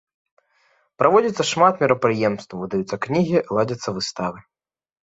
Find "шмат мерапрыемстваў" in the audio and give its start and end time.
1.51-2.57